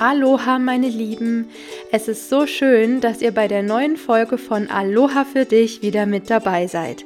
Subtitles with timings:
[0.00, 1.50] Aloha, meine Lieben!
[1.90, 6.06] Es ist so schön, dass ihr bei der neuen Folge von Aloha für dich wieder
[6.06, 7.04] mit dabei seid.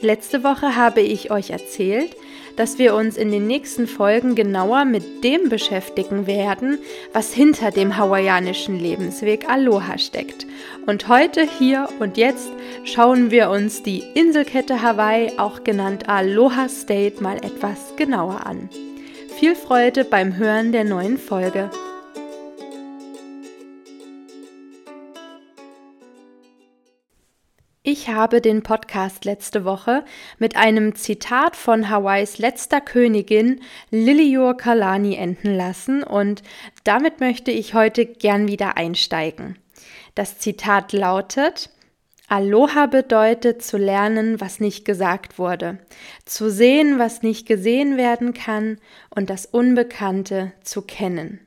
[0.00, 2.14] Letzte Woche habe ich euch erzählt,
[2.54, 6.78] dass wir uns in den nächsten Folgen genauer mit dem beschäftigen werden,
[7.12, 10.46] was hinter dem hawaiianischen Lebensweg Aloha steckt.
[10.86, 12.48] Und heute, hier und jetzt
[12.84, 18.68] schauen wir uns die Inselkette Hawaii, auch genannt Aloha State, mal etwas genauer an.
[19.40, 21.70] Viel Freude beim Hören der neuen Folge.
[28.14, 30.04] Habe den Podcast letzte Woche
[30.38, 33.60] mit einem Zitat von Hawaiis letzter Königin
[33.90, 36.42] Liliuokalani enden lassen und
[36.84, 39.58] damit möchte ich heute gern wieder einsteigen.
[40.14, 41.70] Das Zitat lautet:
[42.28, 45.78] Aloha bedeutet zu lernen, was nicht gesagt wurde,
[46.24, 48.78] zu sehen, was nicht gesehen werden kann
[49.14, 51.40] und das Unbekannte zu kennen.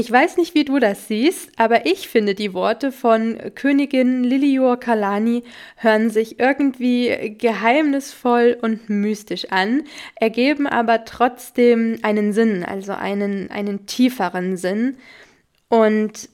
[0.00, 4.78] Ich weiß nicht, wie du das siehst, aber ich finde, die Worte von Königin Liliur
[4.78, 5.42] Kalani
[5.74, 9.82] hören sich irgendwie geheimnisvoll und mystisch an,
[10.14, 14.98] ergeben aber trotzdem einen Sinn, also einen, einen tieferen Sinn.
[15.68, 16.28] Und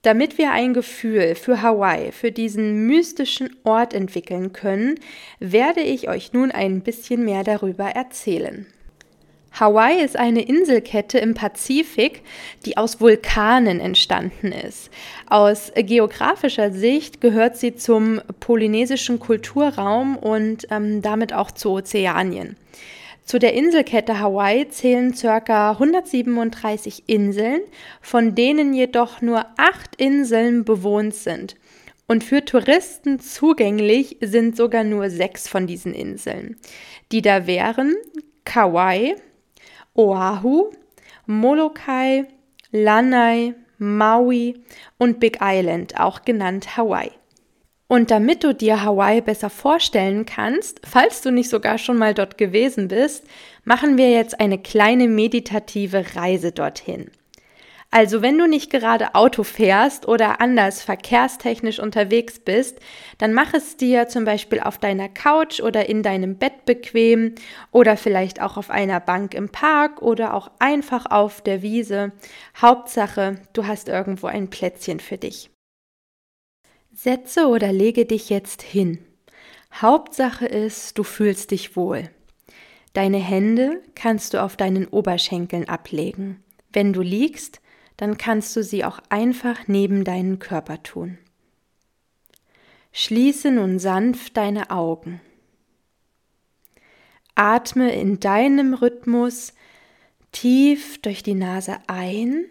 [0.00, 4.94] damit wir ein Gefühl für Hawaii, für diesen mystischen Ort entwickeln können,
[5.38, 8.66] werde ich euch nun ein bisschen mehr darüber erzählen.
[9.52, 12.22] Hawaii ist eine Inselkette im Pazifik,
[12.64, 14.90] die aus Vulkanen entstanden ist.
[15.28, 22.56] Aus geografischer Sicht gehört sie zum polynesischen Kulturraum und ähm, damit auch zu Ozeanien.
[23.24, 25.72] Zu der Inselkette Hawaii zählen ca.
[25.72, 27.60] 137 Inseln,
[28.00, 31.56] von denen jedoch nur acht Inseln bewohnt sind.
[32.08, 36.56] Und für Touristen zugänglich sind sogar nur sechs von diesen Inseln.
[37.12, 37.94] Die da wären
[38.44, 39.14] Kauai,
[39.94, 40.70] Oahu,
[41.26, 42.26] Molokai,
[42.70, 44.62] Lanai, Maui
[44.98, 47.10] und Big Island, auch genannt Hawaii.
[47.88, 52.38] Und damit du dir Hawaii besser vorstellen kannst, falls du nicht sogar schon mal dort
[52.38, 53.24] gewesen bist,
[53.64, 57.10] machen wir jetzt eine kleine meditative Reise dorthin.
[57.94, 62.78] Also wenn du nicht gerade Auto fährst oder anders verkehrstechnisch unterwegs bist,
[63.18, 67.34] dann mach es dir zum Beispiel auf deiner Couch oder in deinem Bett bequem
[67.70, 72.12] oder vielleicht auch auf einer Bank im Park oder auch einfach auf der Wiese.
[72.56, 75.50] Hauptsache, du hast irgendwo ein Plätzchen für dich.
[76.94, 79.04] Setze oder lege dich jetzt hin.
[79.74, 82.08] Hauptsache ist, du fühlst dich wohl.
[82.94, 86.42] Deine Hände kannst du auf deinen Oberschenkeln ablegen.
[86.72, 87.61] Wenn du liegst,
[88.02, 91.18] dann kannst du sie auch einfach neben deinen Körper tun.
[92.90, 95.20] Schließe nun sanft deine Augen.
[97.36, 99.54] Atme in deinem Rhythmus
[100.32, 102.46] tief durch die Nase ein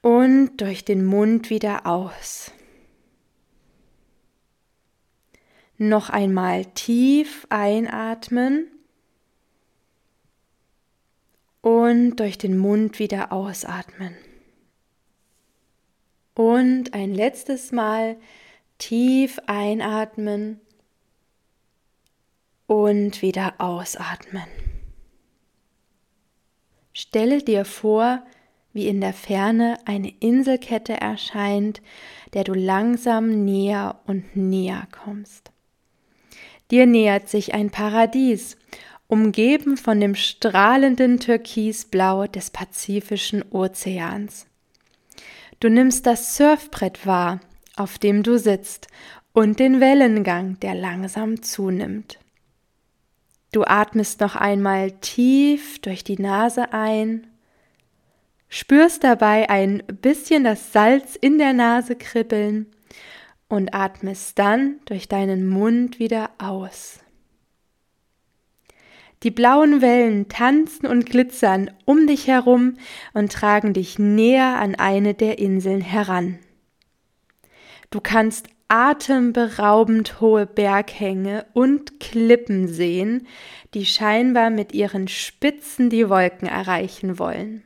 [0.00, 2.50] und durch den Mund wieder aus.
[5.76, 8.70] Noch einmal tief einatmen
[11.60, 14.14] und durch den Mund wieder ausatmen.
[16.34, 18.16] Und ein letztes Mal
[18.78, 20.60] tief einatmen
[22.66, 24.44] und wieder ausatmen.
[26.92, 28.22] Stelle dir vor,
[28.72, 31.80] wie in der Ferne eine Inselkette erscheint,
[32.34, 35.50] der du langsam näher und näher kommst.
[36.70, 38.56] Dir nähert sich ein Paradies
[39.08, 44.46] umgeben von dem strahlenden Türkisblau des Pazifischen Ozeans.
[45.60, 47.40] Du nimmst das Surfbrett wahr,
[47.74, 48.86] auf dem du sitzt,
[49.32, 52.18] und den Wellengang, der langsam zunimmt.
[53.52, 57.26] Du atmest noch einmal tief durch die Nase ein,
[58.48, 62.66] spürst dabei ein bisschen das Salz in der Nase kribbeln
[63.48, 67.00] und atmest dann durch deinen Mund wieder aus.
[69.22, 72.76] Die blauen Wellen tanzen und glitzern um dich herum
[73.14, 76.38] und tragen dich näher an eine der Inseln heran.
[77.90, 83.26] Du kannst atemberaubend hohe Berghänge und Klippen sehen,
[83.74, 87.64] die scheinbar mit ihren Spitzen die Wolken erreichen wollen.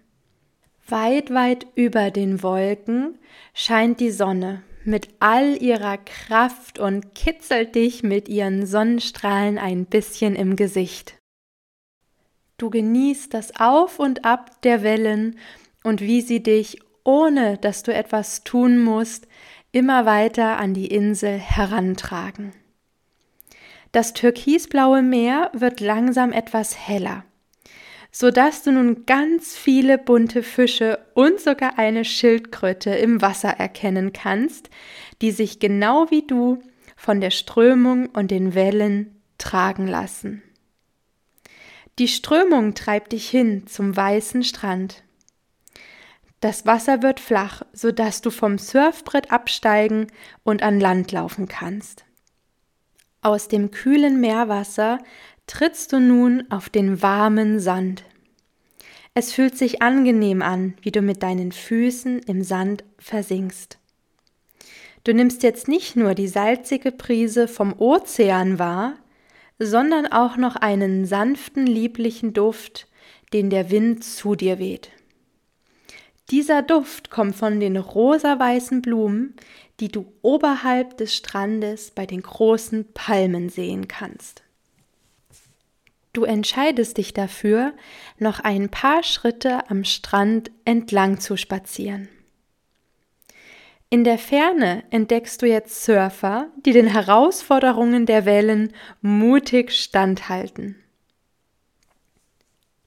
[0.88, 3.18] Weit, weit über den Wolken
[3.52, 10.34] scheint die Sonne mit all ihrer Kraft und kitzelt dich mit ihren Sonnenstrahlen ein bisschen
[10.34, 11.21] im Gesicht.
[12.62, 15.36] Du genießt das Auf und Ab der Wellen
[15.82, 19.26] und wie sie dich, ohne dass du etwas tun musst,
[19.72, 22.52] immer weiter an die Insel herantragen.
[23.90, 27.24] Das türkisblaue Meer wird langsam etwas heller.
[28.12, 34.70] sodass du nun ganz viele bunte Fische und sogar eine Schildkröte im Wasser erkennen kannst,
[35.20, 36.60] die sich genau wie du
[36.94, 40.44] von der Strömung und den Wellen tragen lassen.
[41.98, 45.02] Die Strömung treibt dich hin zum weißen Strand.
[46.40, 50.08] Das Wasser wird flach, sodass du vom Surfbrett absteigen
[50.42, 52.04] und an Land laufen kannst.
[53.20, 54.98] Aus dem kühlen Meerwasser
[55.46, 58.04] trittst du nun auf den warmen Sand.
[59.14, 63.78] Es fühlt sich angenehm an, wie du mit deinen Füßen im Sand versinkst.
[65.04, 68.94] Du nimmst jetzt nicht nur die salzige Brise vom Ozean wahr,
[69.58, 72.88] sondern auch noch einen sanften, lieblichen Duft,
[73.32, 74.90] den der Wind zu dir weht.
[76.30, 79.34] Dieser Duft kommt von den rosa-weißen Blumen,
[79.80, 84.42] die du oberhalb des Strandes bei den großen Palmen sehen kannst.
[86.12, 87.72] Du entscheidest dich dafür,
[88.18, 92.08] noch ein paar Schritte am Strand entlang zu spazieren.
[93.92, 98.72] In der Ferne entdeckst du jetzt Surfer, die den Herausforderungen der Wellen
[99.02, 100.82] mutig standhalten.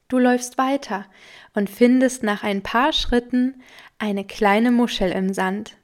[0.07, 1.06] Du läufst weiter
[1.54, 3.62] und findest nach ein paar Schritten
[4.00, 5.78] eine kleine Muschel im Sand.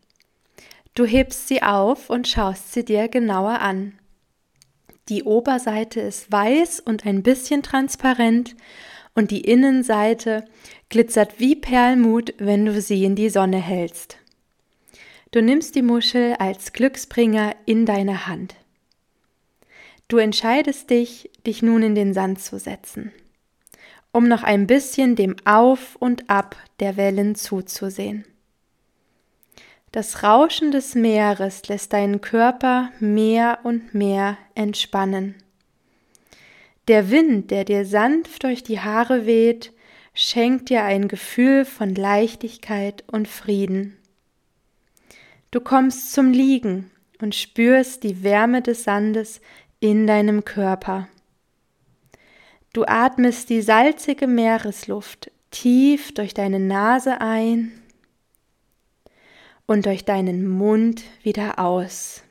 [0.95, 3.93] Du hebst sie auf und schaust sie dir genauer an.
[5.07, 8.55] Die Oberseite ist weiß und ein bisschen transparent
[9.13, 10.45] und die Innenseite
[10.89, 14.17] glitzert wie Perlmut, wenn du sie in die Sonne hältst.
[15.31, 18.55] Du nimmst die Muschel als Glücksbringer in deine Hand.
[20.07, 23.11] Du entscheidest dich, dich nun in den Sand zu setzen
[24.11, 28.25] um noch ein bisschen dem Auf und Ab der Wellen zuzusehen.
[29.91, 35.35] Das Rauschen des Meeres lässt deinen Körper mehr und mehr entspannen.
[36.87, 39.73] Der Wind, der dir sanft durch die Haare weht,
[40.13, 43.97] schenkt dir ein Gefühl von Leichtigkeit und Frieden.
[45.51, 49.41] Du kommst zum Liegen und spürst die Wärme des Sandes
[49.81, 51.09] in deinem Körper.
[52.71, 57.73] Du atmest die salzige Meeresluft tief durch deine Nase ein
[59.65, 62.23] und durch deinen Mund wieder aus.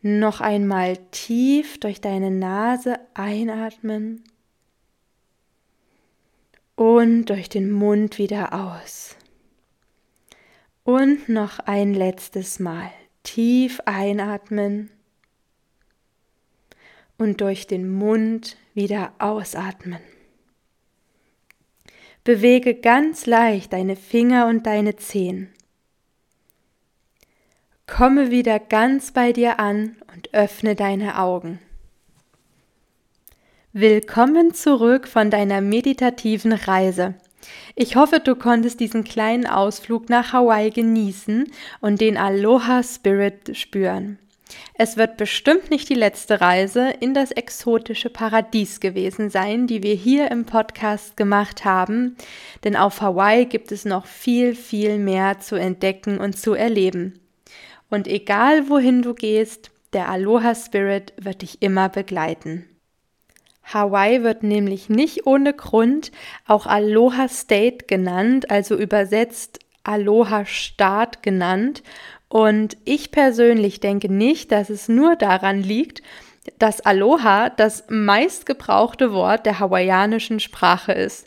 [0.00, 4.24] Noch einmal tief durch deine Nase einatmen
[6.74, 9.16] und durch den Mund wieder aus.
[10.84, 12.90] Und noch ein letztes Mal
[13.22, 14.90] tief einatmen
[17.18, 20.00] und durch den Mund wieder ausatmen.
[22.24, 25.52] Bewege ganz leicht deine Finger und deine Zehen.
[27.86, 31.60] Komme wieder ganz bei dir an und öffne deine Augen.
[33.72, 37.14] Willkommen zurück von deiner meditativen Reise.
[37.74, 41.50] Ich hoffe, du konntest diesen kleinen Ausflug nach Hawaii genießen
[41.80, 44.18] und den Aloha Spirit spüren.
[44.74, 49.94] Es wird bestimmt nicht die letzte Reise in das exotische Paradies gewesen sein, die wir
[49.94, 52.16] hier im Podcast gemacht haben,
[52.64, 57.18] denn auf Hawaii gibt es noch viel, viel mehr zu entdecken und zu erleben.
[57.90, 62.66] Und egal wohin du gehst, der Aloha Spirit wird dich immer begleiten.
[63.64, 66.12] Hawaii wird nämlich nicht ohne Grund
[66.46, 71.82] auch Aloha State genannt, also übersetzt Aloha Staat genannt
[72.28, 76.02] und ich persönlich denke nicht, dass es nur daran liegt,
[76.58, 81.26] dass Aloha das meistgebrauchte Wort der hawaiianischen Sprache ist.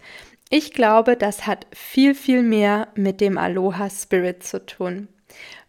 [0.49, 5.07] Ich glaube, das hat viel, viel mehr mit dem Aloha Spirit zu tun.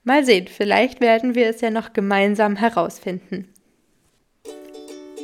[0.05, 3.53] Mal sehen, vielleicht werden wir es ja noch gemeinsam herausfinden.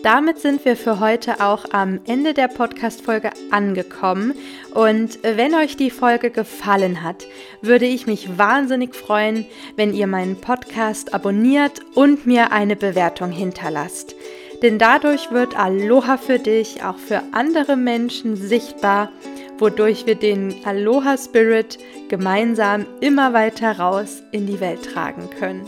[0.02, 4.34] Damit sind wir für heute auch am Ende der Podcast-Folge angekommen.
[4.74, 7.24] Und wenn euch die Folge gefallen hat,
[7.60, 14.16] würde ich mich wahnsinnig freuen, wenn ihr meinen Podcast abonniert und mir eine Bewertung hinterlasst.
[14.60, 19.12] Denn dadurch wird Aloha für dich auch für andere Menschen sichtbar,
[19.58, 21.78] wodurch wir den Aloha Spirit
[22.08, 25.64] gemeinsam immer weiter raus in die Welt tragen können.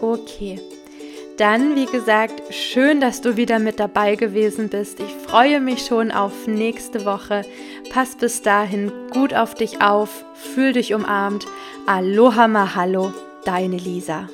[0.00, 0.58] Okay.
[1.40, 5.00] Dann, wie gesagt, schön, dass du wieder mit dabei gewesen bist.
[5.00, 7.46] Ich freue mich schon auf nächste Woche.
[7.90, 11.46] Pass bis dahin gut auf dich auf, fühl dich umarmt.
[11.86, 13.14] Aloha Mahalo,
[13.46, 14.28] deine Lisa.